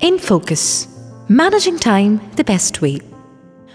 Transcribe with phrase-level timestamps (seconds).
[0.00, 0.88] In Focus
[1.28, 3.00] Managing Time the Best Way.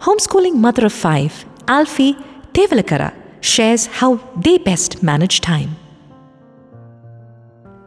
[0.00, 2.14] Homeschooling mother of five, Alfie
[2.52, 5.76] Tevalakara, shares how they best manage time.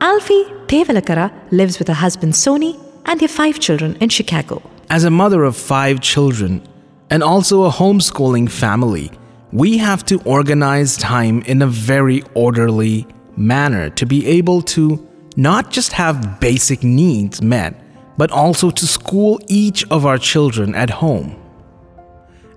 [0.00, 4.62] Alfie Tevalakara lives with her husband Sony and their five children in Chicago.
[4.88, 6.66] As a mother of five children
[7.10, 9.10] and also a homeschooling family,
[9.52, 13.06] we have to organize time in a very orderly
[13.36, 15.06] manner to be able to
[15.36, 17.83] not just have basic needs met,
[18.16, 21.40] but also to school each of our children at home.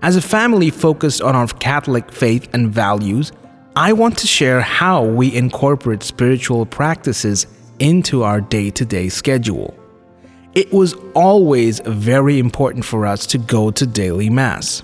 [0.02, 3.32] As a family focused on our Catholic faith and values,
[3.74, 7.46] I want to share how we incorporate spiritual practices
[7.78, 9.76] into our day to day schedule.
[10.54, 14.82] It was always very important for us to go to daily Mass.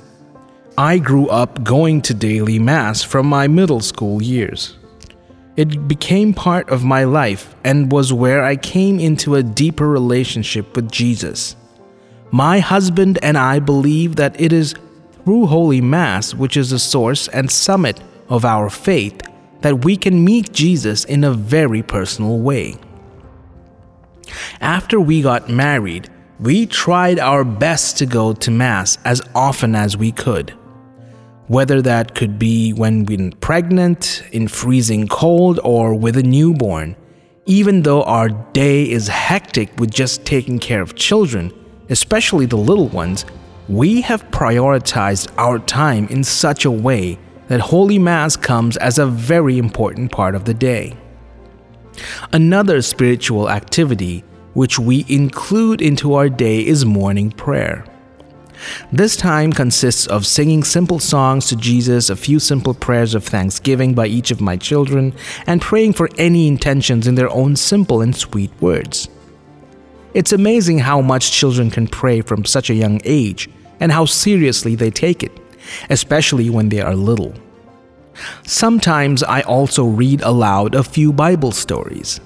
[0.77, 4.77] I grew up going to daily Mass from my middle school years.
[5.56, 10.74] It became part of my life and was where I came into a deeper relationship
[10.74, 11.55] with Jesus.
[12.33, 14.75] My husband and I believe that it is
[15.25, 19.20] through Holy Mass, which is the source and summit of our faith,
[19.60, 22.77] that we can meet Jesus in a very personal way.
[24.60, 26.10] After we got married,
[26.41, 30.52] we tried our best to go to Mass as often as we could
[31.48, 36.97] whether that could be when we're pregnant, in freezing cold, or with a newborn.
[37.47, 41.53] Even though our day is hectic with just taking care of children,
[41.91, 43.27] especially the little ones,
[43.69, 49.06] we have prioritized our time in such a way that Holy Mass comes as a
[49.06, 50.97] very important part of the day.
[52.33, 57.84] Another spiritual activity which we include into our day is morning prayer.
[58.92, 63.94] This time consists of singing simple songs to Jesus, a few simple prayers of thanksgiving
[63.94, 65.14] by each of my children,
[65.46, 69.08] and praying for any intentions in their own simple and sweet words.
[70.14, 73.48] It's amazing how much children can pray from such a young age
[73.80, 75.32] and how seriously they take it,
[75.91, 77.34] especially when they are little.
[78.47, 82.20] Sometimes I also read aloud a few Bible stories.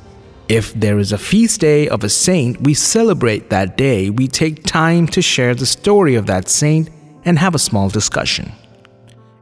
[0.49, 4.09] If there is a feast day of a saint, we celebrate that day.
[4.09, 6.89] We take time to share the story of that saint
[7.27, 8.53] and have a small discussion.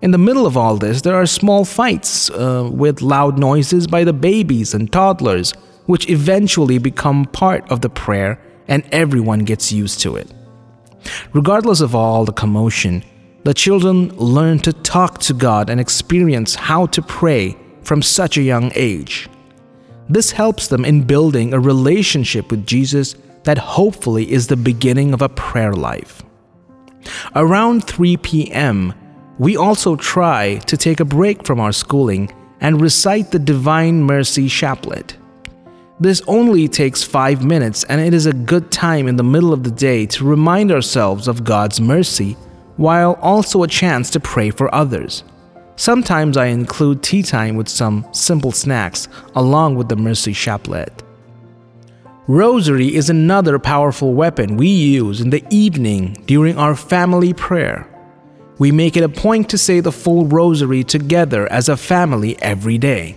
[0.02, 4.02] In the middle of all this, there are small fights uh, with loud noises by
[4.02, 5.52] the babies and toddlers,
[5.86, 10.32] which eventually become part of the prayer and everyone gets used to it.
[11.32, 13.04] Regardless of all the commotion,
[13.44, 18.42] the children learn to talk to God and experience how to pray from such a
[18.42, 19.28] young age.
[20.08, 25.22] This helps them in building a relationship with Jesus that hopefully is the beginning of
[25.22, 26.22] a prayer life.
[27.34, 28.94] Around 3 p.m.,
[29.38, 34.48] we also try to take a break from our schooling and recite the Divine Mercy
[34.48, 35.16] Chaplet.
[35.98, 39.62] This only takes five minutes, and it is a good time in the middle of
[39.62, 42.32] the day to remind ourselves of God's mercy,
[42.76, 45.24] while also a chance to pray for others.
[45.76, 50.88] Sometimes I include tea time with some simple snacks along with the Mercy Chaplet.
[52.26, 57.86] Rosary is another powerful weapon we use in the evening during our family prayer.
[58.58, 62.78] We make it a point to say the full rosary together as a family every
[62.78, 63.16] day.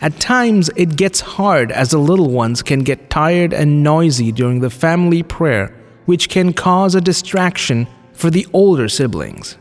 [0.00, 4.60] At times, it gets hard as the little ones can get tired and noisy during
[4.60, 5.74] the family prayer,
[6.04, 9.58] which can cause a distraction for the older siblings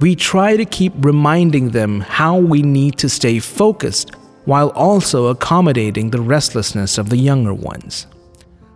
[0.00, 4.10] we try to keep reminding them how we need to stay focused
[4.44, 8.06] while also accommodating the restlessness of the younger ones.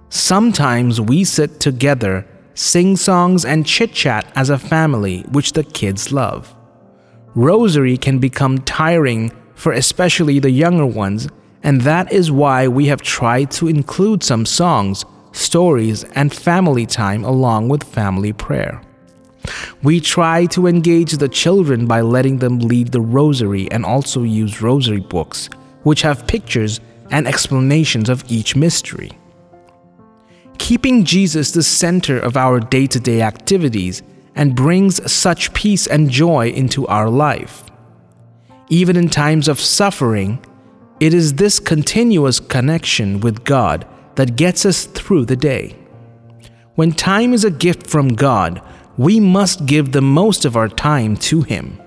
[0.09, 6.13] Sometimes we sit together, sing songs, and chit chat as a family, which the kids
[6.13, 6.55] love.
[7.35, 11.29] Rosary can become tiring for especially the younger ones,
[11.63, 17.25] and that is why we have tried to include some songs, stories, and family time
[17.25, 18.81] along with family prayer.
[19.83, 24.63] We try to engage the children by letting them lead the rosary and also use
[24.63, 25.49] rosary books,
[25.83, 26.81] which have pictures
[27.11, 29.11] and explanations of each mystery.
[30.59, 34.03] Keeping Jesus the center of our day to day activities
[34.35, 37.65] and brings such peace and joy into our life.
[38.69, 40.45] Even in times of suffering,
[41.01, 43.87] it is this continuous connection with God
[44.17, 45.77] that gets us through the day.
[46.75, 48.61] When time is a gift from God,
[48.99, 51.81] we must give the most of our time to Him.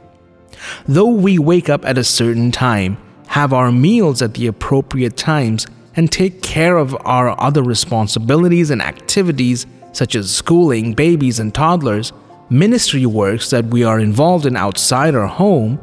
[0.87, 2.97] Though we wake up at a certain time,
[3.27, 8.81] have our meals at the appropriate times, and take care of our other responsibilities and
[8.81, 12.13] activities such as schooling babies and toddlers,
[12.49, 15.79] ministry works that we are involved in outside our home,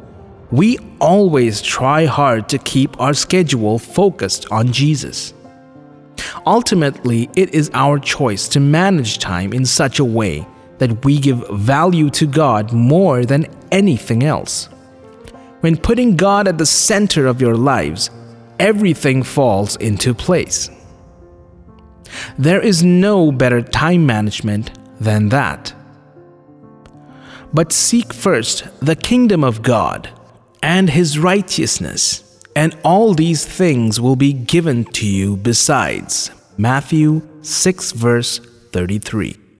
[0.51, 5.35] we always try hard to keep our schedule focused on Jesus.
[6.47, 10.47] Ultimately, it is our choice to manage time in such a way
[10.79, 14.69] that we give value to God more than anything else.
[15.61, 18.09] When putting God at the center of your lives,
[18.59, 20.69] everything falls into place.
[22.37, 25.73] There is no better time management than that.
[27.53, 30.09] But seek first the kingdom of God
[30.61, 32.23] and his righteousness,
[32.55, 36.31] and all these things will be given to you besides.
[36.57, 38.39] Matthew 6, verse
[38.71, 39.38] 33.